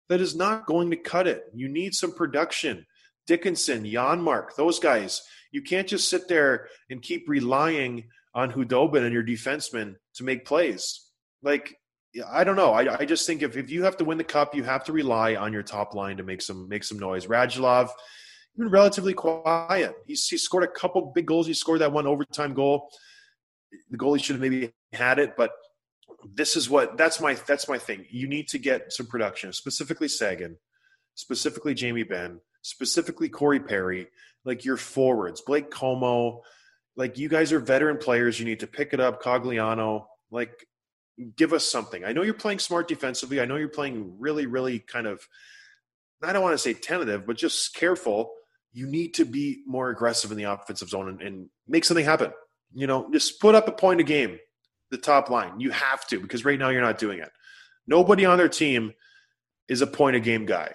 [0.10, 1.44] That is not going to cut it.
[1.54, 2.88] You need some production.
[3.28, 5.22] Dickinson, Janmark, those guys.
[5.52, 10.46] You can't just sit there and keep relying on Khudobin and your defensemen to make
[10.46, 11.06] plays.
[11.44, 11.76] Like,
[12.28, 12.74] I don't know.
[12.74, 14.94] I, I just think if, if you have to win the cup, you have to
[14.94, 17.28] rely on your top line to make some make some noise.
[17.28, 17.90] Radulov,
[18.60, 19.96] been relatively quiet.
[20.06, 21.48] He's he scored a couple big goals.
[21.48, 22.92] He scored that one overtime goal.
[23.90, 25.52] The goalie should have maybe had it, but
[26.34, 28.06] this is what that's my that's my thing.
[28.10, 30.58] You need to get some production, specifically Seguin,
[31.16, 34.08] specifically Jamie Benn, specifically Corey Perry,
[34.44, 36.42] like your forwards, Blake Comeau.
[36.96, 38.40] Like you guys are veteran players.
[38.40, 39.24] You need to pick it up.
[39.24, 40.68] Cogliano, like
[41.36, 42.04] give us something.
[42.04, 43.40] I know you're playing smart defensively.
[43.40, 45.26] I know you're playing really, really kind of
[46.22, 48.32] I don't want to say tentative, but just careful
[48.74, 52.32] you need to be more aggressive in the offensive zone and, and, make something happen.
[52.74, 54.40] You know, just put up a point a game,
[54.90, 55.60] the top line.
[55.60, 57.32] You have to because right now you're not doing it.
[57.88, 58.94] Nobody on their team
[59.68, 60.74] is a point a game guy.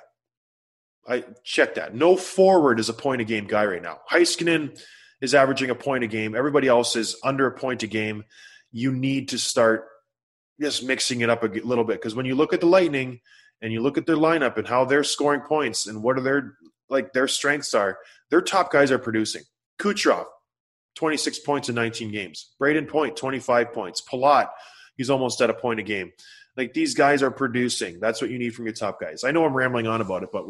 [1.06, 1.94] I check that.
[1.94, 3.98] No forward is a point a game guy right now.
[4.10, 4.80] Heiskanen
[5.20, 6.34] is averaging a point a game.
[6.34, 8.24] Everybody else is under a point a game.
[8.72, 9.86] You need to start
[10.60, 13.20] just mixing it up a little bit because when you look at the Lightning
[13.60, 16.54] and you look at their lineup and how they're scoring points and what are their
[16.94, 17.98] like their strengths are,
[18.30, 19.42] their top guys are producing.
[19.78, 20.24] Kucherov,
[20.94, 22.54] 26 points in 19 games.
[22.60, 24.00] Brayden Point, 25 points.
[24.00, 24.48] Palat,
[24.96, 26.12] he's almost at a point a game.
[26.56, 28.00] Like these guys are producing.
[28.00, 29.24] That's what you need from your top guys.
[29.24, 30.44] I know I'm rambling on about it, but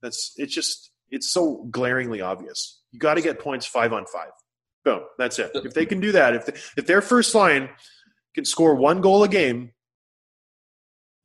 [0.00, 2.80] that's it's just it's so glaringly obvious.
[2.92, 4.30] You got to get points five on five.
[4.84, 5.00] Boom.
[5.18, 5.50] That's it.
[5.54, 7.68] If they can do that, if if their first line
[8.34, 9.72] can score one goal a game,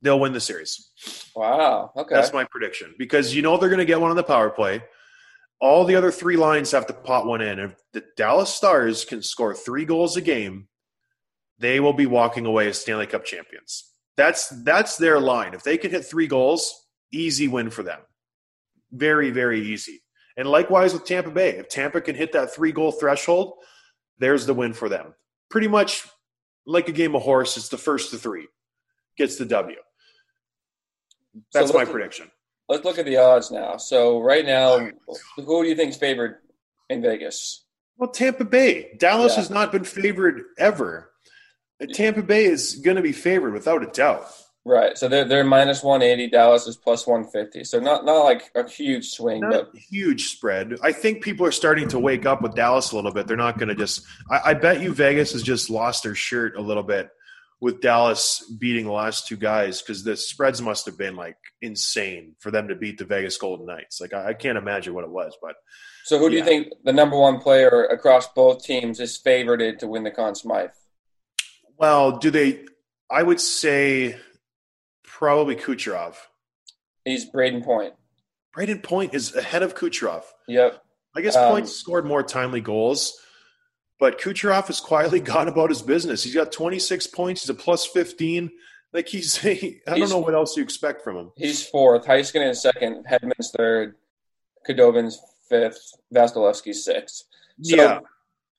[0.04, 0.90] they'll win the series.
[1.34, 1.90] Wow.
[1.96, 2.14] Okay.
[2.14, 4.84] That's my prediction because you know they're going to get one on the power play.
[5.60, 7.58] All the other three lines have to pot one in.
[7.58, 10.68] If the Dallas Stars can score three goals a game,
[11.58, 13.90] they will be walking away as Stanley Cup champions.
[14.16, 15.54] That's that's their line.
[15.54, 18.00] If they can hit three goals, easy win for them.
[18.92, 20.02] Very very easy.
[20.36, 23.54] And likewise with Tampa Bay, if Tampa can hit that three goal threshold,
[24.18, 25.14] there's the win for them.
[25.48, 26.06] Pretty much
[26.66, 28.48] like a game of horse, it's the first to three
[29.16, 29.76] gets the W.
[31.52, 32.30] That's so my prediction.
[32.68, 33.76] Let's look at the odds now.
[33.76, 34.88] So right now,
[35.36, 36.36] who do you think is favored
[36.88, 37.64] in Vegas?
[37.98, 38.96] Well, Tampa Bay.
[38.98, 39.40] Dallas yeah.
[39.40, 41.10] has not been favored ever.
[41.92, 44.26] Tampa Bay is going to be favored without a doubt.
[44.66, 44.96] Right.
[44.96, 46.26] So they're they're minus one eighty.
[46.30, 47.64] Dallas is plus one fifty.
[47.64, 50.78] So not not like a huge swing, not but huge spread.
[50.82, 53.26] I think people are starting to wake up with Dallas a little bit.
[53.26, 54.06] They're not going to just.
[54.30, 57.10] I, I bet you Vegas has just lost their shirt a little bit
[57.60, 62.34] with Dallas beating the last two guys because the spreads must have been like insane
[62.38, 64.00] for them to beat the Vegas Golden Knights.
[64.00, 65.56] Like I, I can't imagine what it was, but
[66.04, 69.86] so who do you think the number one player across both teams is favored to
[69.86, 70.70] win the Conn Smythe?
[71.78, 72.64] Well, do they?
[73.10, 74.16] I would say
[75.02, 76.16] probably Kucherov.
[77.04, 77.94] He's Brayden Point.
[78.54, 80.24] Brayden Point is ahead of Kucherov.
[80.46, 80.82] Yep.
[81.16, 83.18] I guess um, Point scored more timely goals.
[83.98, 86.22] But Kucherov has quietly gone about his business.
[86.22, 87.42] He's got 26 points.
[87.42, 88.50] He's a plus 15.
[88.92, 91.32] Like he's, he, I don't know what else you expect from him.
[91.36, 92.04] He's fourth.
[92.06, 93.06] Heiskanen is second.
[93.10, 93.96] Hedman's third.
[94.68, 95.92] Khudobin's fifth.
[96.14, 97.24] Vasilevskiy's sixth.
[97.62, 98.00] So yeah.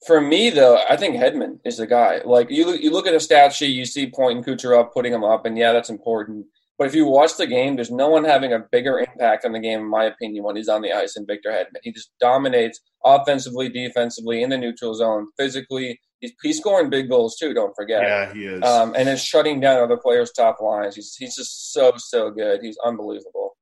[0.06, 2.22] For me, though, I think Hedman is the guy.
[2.24, 5.24] Like you, you look at a stat sheet, you see Point and Kucherov putting him
[5.24, 6.46] up, and yeah, that's important.
[6.78, 9.60] But if you watch the game, there's no one having a bigger impact on the
[9.60, 11.80] game, in my opinion, when he's on the ice than Victor Hedman.
[11.82, 16.00] He just dominates offensively, defensively, in the neutral zone, physically.
[16.20, 17.54] He's, he's scoring big goals too.
[17.54, 18.02] Don't forget.
[18.02, 18.64] Yeah, he is.
[18.64, 20.96] Um, and then shutting down other players' top lines.
[20.96, 22.62] He's he's just so so good.
[22.62, 23.56] He's unbelievable.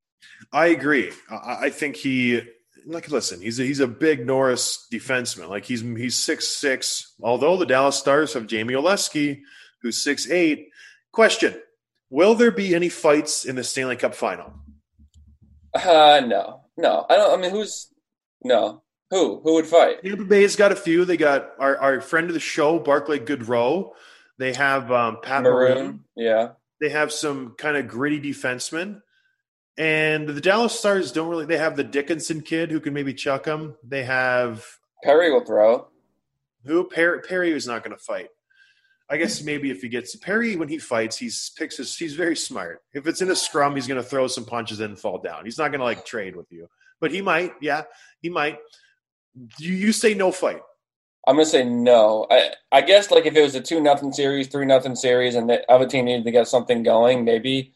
[0.52, 1.12] I agree.
[1.30, 2.42] I, I think he
[2.86, 5.50] like listen, he's a, he's a big Norris defenseman.
[5.50, 7.14] Like he's he's six six.
[7.22, 9.42] Although the Dallas Stars have Jamie Oleksiak,
[9.82, 10.70] who's six eight.
[11.12, 11.56] Question:
[12.10, 14.54] Will there be any fights in the Stanley Cup final?
[15.74, 17.06] Uh, no, no.
[17.10, 17.38] I don't.
[17.38, 17.90] I mean, who's
[18.44, 18.84] no?
[19.14, 19.42] Who?
[19.44, 20.02] Who would fight?
[20.04, 21.06] Tampa Bay's got a few.
[21.06, 23.92] They got our, our friend of the show, Barclay Goodrow.
[24.40, 25.78] They have um, Pat Maroon.
[25.78, 26.00] Maroon.
[26.16, 26.50] Yeah.
[26.82, 29.04] They have some kind of gritty defensemen.
[29.78, 31.46] And the Dallas Stars don't really.
[31.46, 33.76] They have the Dickinson kid who can maybe chuck them.
[33.84, 34.66] They have
[35.04, 35.90] Perry will throw.
[36.66, 37.22] Who Perry?
[37.22, 38.30] Perry is not going to fight.
[39.10, 41.96] I guess maybe if he gets Perry when he fights, he's picks his.
[41.96, 42.82] He's very smart.
[42.94, 45.46] If it's in a scrum, he's going to throw some punches and fall down.
[45.46, 46.68] He's not going to like trade with you,
[47.00, 47.54] but he might.
[47.62, 47.84] Yeah,
[48.22, 48.58] he might.
[49.58, 50.62] You you say no fight.
[51.28, 52.28] I'm gonna say no.
[52.30, 55.50] I I guess like if it was a two nothing series, three nothing series, and
[55.50, 57.74] the other team needed to get something going, maybe.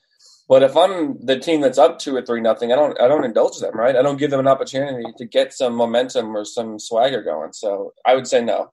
[0.50, 3.26] But if I'm the team that's up two or three nothing, I don't I don't
[3.26, 3.96] indulge them, right?
[3.96, 7.54] I don't give them an opportunity to get some momentum or some swagger going.
[7.54, 8.72] So I would say no.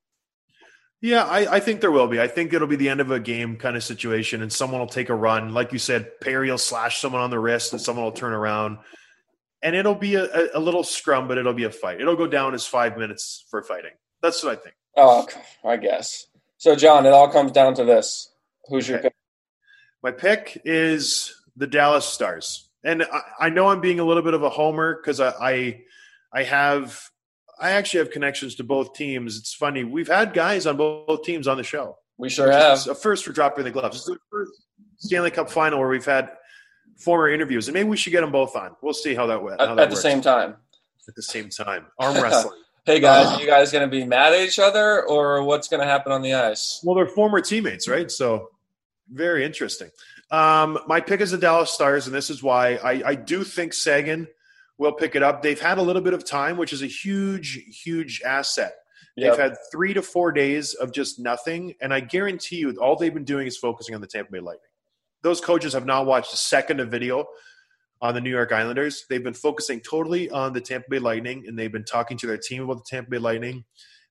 [1.00, 2.18] Yeah, I, I, think there will be.
[2.18, 4.86] I think it'll be the end of a game kind of situation, and someone will
[4.86, 5.52] take a run.
[5.52, 8.78] Like you said, Perry will slash someone on the wrist, and someone will turn around,
[9.64, 12.00] and it'll be a, a, little scrum, but it'll be a fight.
[12.00, 13.92] It'll go down as five minutes for fighting.
[14.22, 14.76] That's what I think.
[14.96, 15.26] Oh,
[15.64, 16.26] I guess.
[16.58, 18.30] So, John, it all comes down to this:
[18.68, 19.14] Who's your pick?
[20.02, 24.34] My pick is the Dallas Stars, and I, I know I'm being a little bit
[24.34, 25.80] of a homer because I, I
[26.32, 27.00] I have
[27.58, 29.38] I actually have connections to both teams.
[29.38, 29.82] It's funny.
[29.82, 31.96] We've had guys on both teams on the show.
[32.18, 32.86] We sure have.
[32.86, 33.96] A first for dropping the gloves.
[33.96, 34.52] It's the first
[34.98, 36.30] Stanley Cup final where we've had
[36.96, 38.76] former interviews, and maybe we should get them both on.
[38.82, 39.60] We'll see how that went.
[39.60, 40.56] At, at the same time.
[41.06, 42.62] At the same time, arm wrestling.
[42.86, 45.68] hey guys, uh, are you guys going to be mad at each other, or what's
[45.68, 46.80] going to happen on the ice?
[46.82, 48.10] Well, they're former teammates, right?
[48.10, 48.48] So
[49.10, 49.90] very interesting.
[50.30, 53.72] Um, my pick is the Dallas Stars, and this is why I, I do think
[53.74, 54.28] Seguin–
[54.78, 55.42] will pick it up.
[55.42, 58.74] They've had a little bit of time, which is a huge, huge asset.
[59.16, 63.14] They've had three to four days of just nothing, and I guarantee you, all they've
[63.14, 64.70] been doing is focusing on the Tampa Bay Lightning.
[65.24, 67.26] Those coaches have not watched a second of video
[68.02, 69.06] on the New York Islanders.
[69.08, 72.36] They've been focusing totally on the Tampa Bay Lightning, and they've been talking to their
[72.36, 73.64] team about the Tampa Bay Lightning.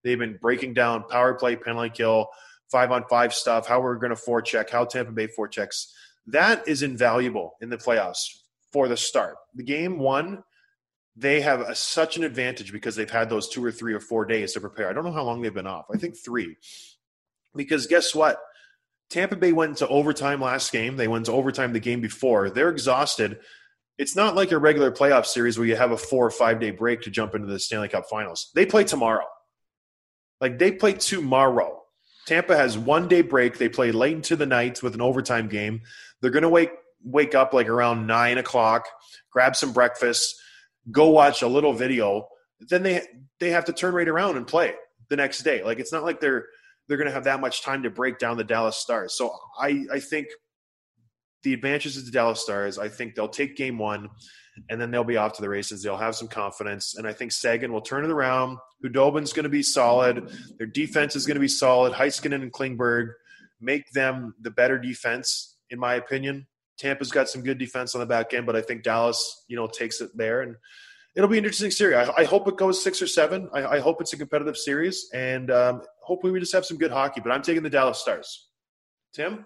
[0.03, 2.29] They've been breaking down power play, penalty kill,
[2.71, 5.91] five on five stuff, how we're going to forecheck, how Tampa Bay forechecks.
[6.25, 8.39] That is invaluable in the playoffs
[8.71, 9.35] for the start.
[9.53, 10.43] The game one
[11.15, 14.25] they have a, such an advantage because they've had those two or three or four
[14.25, 14.89] days to prepare.
[14.89, 15.85] I don't know how long they've been off.
[15.93, 16.57] I think three.
[17.55, 18.39] Because guess what?
[19.13, 20.97] Tampa Bay went into overtime last game.
[20.97, 22.49] They went to overtime the game before.
[22.49, 23.39] They're exhausted.
[23.99, 26.71] It's not like a regular playoff series where you have a four or five day
[26.71, 28.49] break to jump into the Stanley Cup finals.
[28.55, 29.25] They play tomorrow.
[30.41, 31.83] Like they play tomorrow.
[32.25, 33.59] Tampa has one day break.
[33.59, 35.81] They play late into the night with an overtime game.
[36.21, 36.71] They're going to wake
[37.03, 38.87] wake up like around nine o'clock,
[39.31, 40.35] grab some breakfast,
[40.89, 42.27] go watch a little video,
[42.61, 43.05] then they
[43.39, 44.73] they have to turn right around and play
[45.09, 45.63] the next day.
[45.63, 46.47] Like it's not like they're
[46.87, 49.17] they're going to have that much time to break down the Dallas Stars.
[49.17, 50.27] So I I think
[51.43, 52.79] the advantages of the Dallas Stars.
[52.79, 54.09] I think they'll take game one,
[54.69, 55.83] and then they'll be off to the races.
[55.83, 58.57] They'll have some confidence, and I think Seguin will turn it around.
[58.81, 60.29] Khudobin's going to be solid.
[60.57, 61.93] Their defense is going to be solid.
[61.93, 63.09] Heiskanen and Klingberg
[63.61, 66.47] make them the better defense, in my opinion.
[66.77, 69.67] Tampa's got some good defense on the back end, but I think Dallas, you know,
[69.67, 70.55] takes it there, and
[71.15, 71.95] it'll be an interesting series.
[71.95, 73.49] I, I hope it goes six or seven.
[73.53, 76.91] I, I, hope it's a competitive series, and um, hopefully we just have some good
[76.91, 77.21] hockey.
[77.21, 78.47] But I'm taking the Dallas Stars.
[79.13, 79.45] Tim,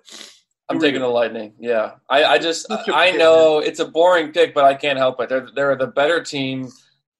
[0.69, 1.53] I'm taking the Lightning.
[1.59, 5.29] Yeah, I, I just I know it's a boring pick, but I can't help it.
[5.29, 6.69] They're they're the better team.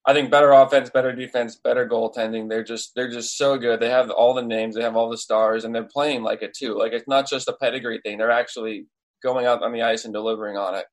[0.05, 2.47] I think better offense, better defense, better goaltending.
[2.47, 3.81] They're just they're just so good.
[3.81, 6.53] They have all the names, they have all the stars, and they're playing like it
[6.53, 6.77] too.
[6.77, 8.17] Like it's not just a pedigree thing.
[8.17, 8.86] They're actually
[9.21, 10.86] going out on the ice and delivering on it.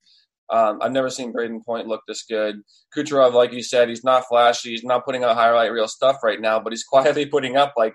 [0.51, 2.57] Um, I've never seen Brayden Point look this good.
[2.97, 4.71] Kucherov, like you said, he's not flashy.
[4.71, 7.95] He's not putting out highlight reel stuff right now, but he's quietly putting up like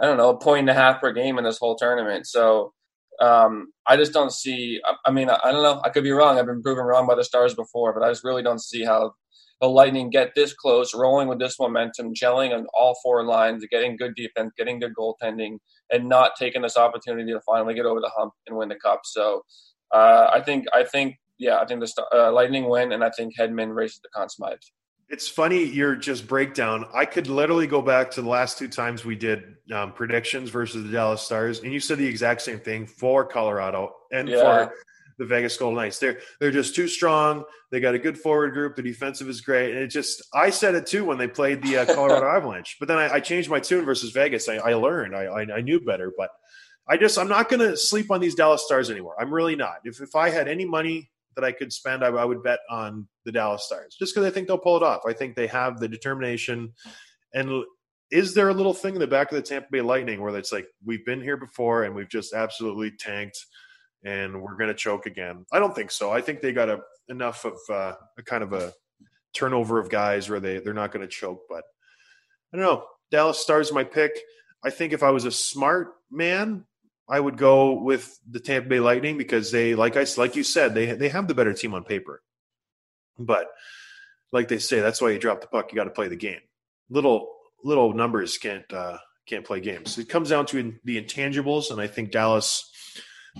[0.00, 2.26] I don't know a point and a half per game in this whole tournament.
[2.26, 2.72] So
[3.20, 4.80] um, I just don't see.
[4.84, 5.80] I, I mean, I, I, don't know.
[5.84, 6.38] I could be wrong.
[6.38, 9.12] I've been proven wrong by the Stars before, but I just really don't see how
[9.60, 13.96] the Lightning get this close, rolling with this momentum, gelling on all four lines, getting
[13.96, 15.58] good defense, getting good goaltending,
[15.92, 19.02] and not taking this opportunity to finally get over the hump and win the cup.
[19.04, 19.42] So
[19.94, 23.36] uh, I think I think yeah, I think the uh, Lightning win, and I think
[23.36, 24.58] Hedman races the Conn Smythe.
[25.08, 26.86] It's funny your just breakdown.
[26.94, 30.84] I could literally go back to the last two times we did um, predictions versus
[30.84, 34.66] the Dallas Stars, and you said the exact same thing for Colorado and yeah.
[34.68, 34.74] for
[35.18, 35.98] the Vegas Golden Knights.
[35.98, 37.44] They're they're just too strong.
[37.72, 38.76] They got a good forward group.
[38.76, 41.78] The defensive is great, and it just I said it too when they played the
[41.78, 42.76] uh, Colorado Avalanche.
[42.78, 44.48] But then I, I, changed my tune versus Vegas.
[44.48, 45.16] I, I learned.
[45.16, 46.30] I, I, I knew better, but
[46.88, 49.16] I just I'm not going to sleep on these Dallas Stars anymore.
[49.20, 49.80] I'm really not.
[49.84, 53.06] If if I had any money that I could spend, I, I would bet on
[53.24, 55.02] the Dallas Stars just because I think they'll pull it off.
[55.06, 56.72] I think they have the determination.
[57.34, 57.64] And
[58.10, 60.52] is there a little thing in the back of the Tampa Bay Lightning where it's
[60.52, 63.38] like we've been here before and we've just absolutely tanked?
[64.04, 65.46] and we're going to choke again.
[65.52, 66.10] I don't think so.
[66.10, 68.72] I think they got a, enough of uh, a kind of a
[69.32, 71.42] turnover of guys where they they're not going to choke.
[71.48, 71.64] But
[72.52, 72.84] I don't know.
[73.10, 74.18] Dallas Stars my pick.
[74.64, 76.64] I think if I was a smart man,
[77.08, 80.74] I would go with the Tampa Bay Lightning because they, like I like you said,
[80.74, 82.22] they they have the better team on paper.
[83.18, 83.48] But
[84.32, 85.72] like they say, that's why you drop the puck.
[85.72, 86.40] You got to play the game.
[86.88, 87.28] Little
[87.64, 89.98] little numbers can't uh, can't play games.
[89.98, 92.70] It comes down to the intangibles, and I think Dallas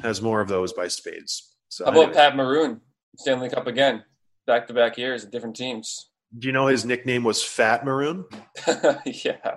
[0.03, 1.55] has more of those by spades.
[1.69, 2.15] So, How about anyway.
[2.15, 2.81] Pat Maroon,
[3.17, 4.05] Stanley Cup again,
[4.47, 6.11] back to back years at different teams?
[6.39, 8.25] Do you know his nickname was Fat Maroon?
[9.07, 9.57] yeah,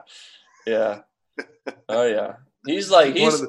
[0.65, 0.99] yeah,
[1.89, 2.33] oh yeah.
[2.65, 3.45] He's like he's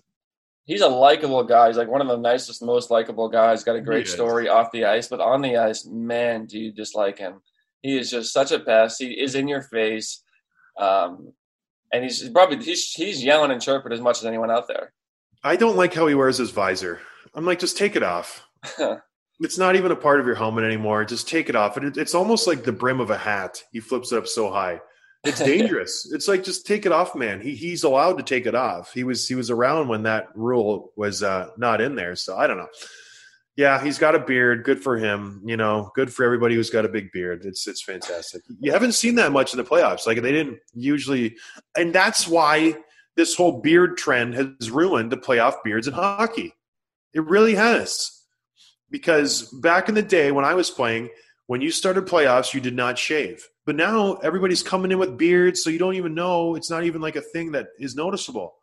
[0.67, 1.69] he's a likable guy.
[1.69, 3.65] He's like one of the nicest, most likable guys.
[3.65, 7.19] Got a great story off the ice, but on the ice, man, do you dislike
[7.19, 7.41] him?
[7.83, 9.01] He is just such a pest.
[9.01, 10.23] He is in your face,
[10.79, 11.33] um,
[11.93, 14.93] and he's probably he's he's yelling and chirping as much as anyone out there.
[15.43, 17.01] I don't like how he wears his visor.
[17.35, 18.47] I'm like, just take it off.
[19.41, 21.05] It's not even a part of your helmet anymore.
[21.05, 21.77] Just take it off.
[21.77, 23.63] It, it's almost like the brim of a hat.
[23.71, 24.81] He flips it up so high.
[25.27, 26.11] It's dangerous.
[26.13, 27.41] it's like just take it off, man.
[27.41, 28.93] He he's allowed to take it off.
[28.93, 32.17] He was he was around when that rule was uh, not in there.
[32.17, 32.69] So I don't know.
[33.57, 34.65] Yeah, he's got a beard.
[34.65, 35.41] Good for him.
[35.45, 37.45] You know, good for everybody who's got a big beard.
[37.45, 38.43] It's it's fantastic.
[38.61, 40.07] You haven't seen that much in the playoffs.
[40.07, 41.37] Like they didn't usually,
[41.77, 42.77] and that's why
[43.17, 46.55] this whole beard trend has ruined the playoff beards in hockey.
[47.15, 48.13] It really has.
[48.91, 51.09] Because back in the day when I was playing,
[51.47, 53.49] when you started playoffs, you did not shave.
[53.67, 56.55] But now everybody's coming in with beards, so you don't even know.
[56.55, 58.55] It's not even like a thing that is noticeable.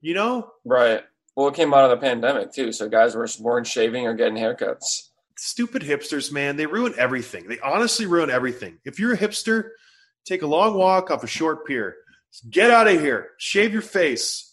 [0.00, 0.50] You know?
[0.64, 1.02] right.
[1.36, 4.34] Well, it came out of the pandemic too, so guys were weren't shaving or getting
[4.34, 5.10] haircuts.
[5.36, 6.56] Stupid hipsters, man.
[6.56, 7.48] They ruin everything.
[7.48, 8.78] They honestly ruin everything.
[8.84, 9.70] If you're a hipster,
[10.26, 11.96] take a long walk off a short pier.
[12.48, 13.30] Get out of here.
[13.38, 14.49] Shave your face.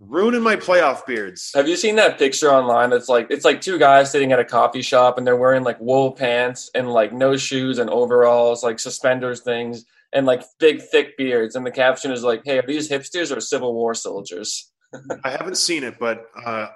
[0.00, 1.50] Ruining my playoff beards.
[1.54, 2.90] Have you seen that picture online?
[2.90, 5.80] That's like it's like two guys sitting at a coffee shop and they're wearing like
[5.80, 11.16] wool pants and like no shoes and overalls, like suspenders things, and like big thick
[11.16, 11.56] beards.
[11.56, 14.70] And the caption is like, "Hey, are these hipsters or Civil War soldiers?"
[15.24, 16.68] I haven't seen it, but uh,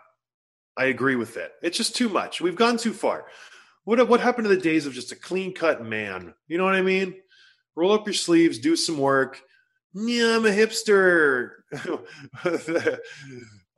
[0.76, 1.52] I agree with it.
[1.62, 2.40] It's just too much.
[2.40, 3.26] We've gone too far.
[3.84, 6.34] What what happened to the days of just a clean cut man?
[6.48, 7.14] You know what I mean?
[7.76, 9.40] Roll up your sleeves, do some work.
[9.94, 11.50] Yeah, I'm a hipster.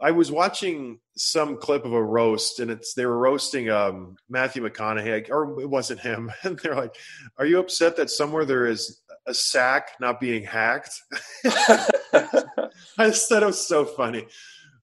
[0.00, 4.62] I was watching some clip of a roast, and it's they were roasting um, Matthew
[4.62, 6.30] McConaughey, or it wasn't him.
[6.42, 6.94] And they're like,
[7.38, 11.00] "Are you upset that somewhere there is a sack not being hacked?"
[11.44, 12.58] I
[12.98, 14.26] just thought it was so funny.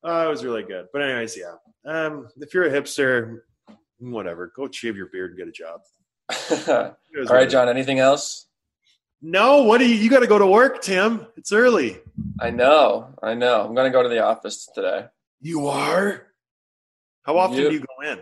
[0.03, 0.87] Uh, it was really good.
[0.91, 1.55] But anyways, yeah.
[1.85, 3.41] Um, if you're a hipster,
[3.99, 5.81] whatever, go shave your beard and get a job.
[7.29, 7.69] All right, John.
[7.69, 8.47] Anything else?
[9.21, 9.95] No, what do you?
[9.95, 11.27] You got to go to work, Tim.
[11.37, 11.99] It's early.
[12.39, 13.61] I know, I know.
[13.63, 15.05] I'm gonna go to the office today,
[15.41, 16.25] You are.
[17.23, 17.69] How often Yep.
[17.69, 18.19] do you go in?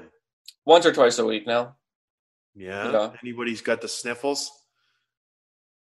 [0.65, 1.75] once or twice a week now.
[2.53, 2.91] Yeah.
[2.91, 3.11] Yeah.
[3.23, 4.51] Anybody's got the sniffles?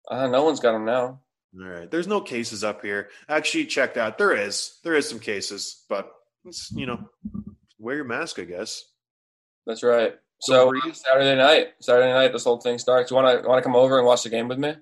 [0.09, 1.21] Uh, no one's got them now.
[1.57, 1.89] All right.
[1.89, 3.09] There's no cases up here.
[3.29, 4.17] Actually, check that.
[4.17, 4.79] There is.
[4.83, 6.11] There is some cases, but
[6.43, 7.09] it's, you know,
[7.79, 8.83] wear your mask, I guess.
[9.65, 10.15] That's right.
[10.41, 10.93] So breathe.
[10.95, 13.09] Saturday night, Saturday night, this whole thing starts.
[13.11, 14.75] You want to want to come over and watch the game with me?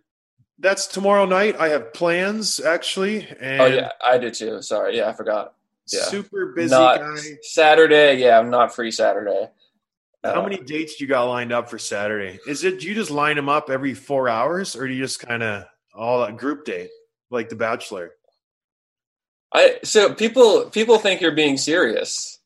[0.64, 1.58] That's tomorrow night.
[1.60, 4.62] I have plans actually, and oh yeah, I do too.
[4.62, 5.56] Sorry, yeah, I forgot.
[5.92, 6.04] yeah.
[6.06, 7.18] super busy not guy.
[7.42, 8.16] Saturday.
[8.16, 9.50] Yeah, I'm not free Saturday.
[10.24, 12.40] How Uh, many dates do you got lined up for Saturday?
[12.48, 15.20] Is it do you just line them up every four hours, or do you just
[15.20, 16.92] kind of all a group date
[17.30, 18.12] like The Bachelor?
[19.54, 22.40] I so people people think you're being serious.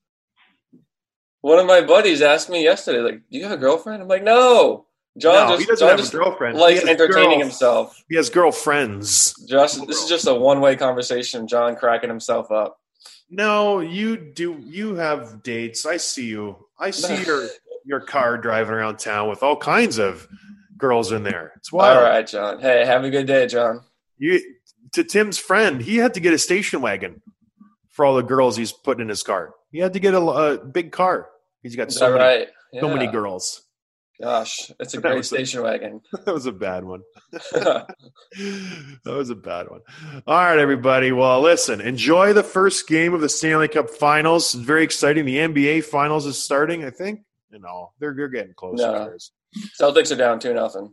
[1.41, 4.23] One of my buddies asked me yesterday, like, "Do you have a girlfriend?" I'm like,
[4.23, 4.86] "No."
[5.17, 6.57] John no, just he doesn't John have just a girlfriend.
[6.57, 8.03] likes He entertaining girls- himself.
[8.09, 9.33] He has girlfriends.
[9.47, 11.47] Just this is just a one way conversation.
[11.47, 12.79] John cracking himself up.
[13.29, 14.57] No, you do.
[14.63, 15.85] You have dates.
[15.85, 16.67] I see you.
[16.79, 17.47] I see your
[17.85, 20.27] your car driving around town with all kinds of
[20.77, 21.53] girls in there.
[21.57, 21.97] It's wild.
[21.97, 22.59] All right, John.
[22.59, 23.81] Hey, have a good day, John.
[24.17, 24.39] You
[24.93, 25.81] to Tim's friend.
[25.81, 27.21] He had to get a station wagon
[27.89, 29.53] for all the girls he's putting in his car.
[29.71, 31.27] He had to get a, a big car.
[31.63, 32.47] He's got so many, right?
[32.79, 33.63] so many girls.
[34.21, 36.01] Gosh, it's a great was a- station wagon.
[36.25, 37.01] that was a bad one.
[37.31, 37.95] that
[39.05, 39.81] was a bad one.
[40.25, 41.11] All right, everybody.
[41.11, 44.55] Well, listen, enjoy the first game of the Stanley Cup Finals.
[44.55, 45.25] It's very exciting.
[45.25, 47.21] The NBA Finals is starting, I think.
[47.51, 48.83] You know, they're, they're getting closer.
[48.83, 49.17] No.
[49.79, 50.91] Celtics are down two nothing.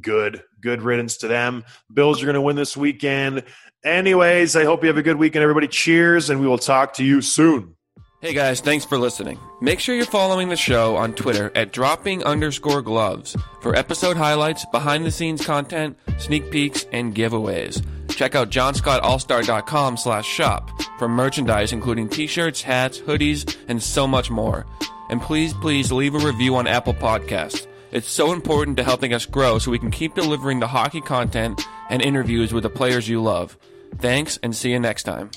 [0.00, 0.42] Good.
[0.60, 1.64] Good riddance to them.
[1.92, 3.44] Bills are going to win this weekend.
[3.84, 5.68] Anyways, I hope you have a good weekend, everybody.
[5.68, 7.76] Cheers, and we will talk to you soon.
[8.22, 9.38] Hey guys, thanks for listening.
[9.60, 14.64] Make sure you're following the show on Twitter at dropping underscore gloves for episode highlights,
[14.72, 17.84] behind the scenes content, sneak peeks, and giveaways.
[18.08, 24.64] Check out johnscottallstar.com slash shop for merchandise including t-shirts, hats, hoodies, and so much more.
[25.10, 27.66] And please, please leave a review on Apple Podcasts.
[27.92, 31.60] It's so important to helping us grow so we can keep delivering the hockey content
[31.90, 33.58] and interviews with the players you love.
[33.98, 35.30] Thanks and see you next time.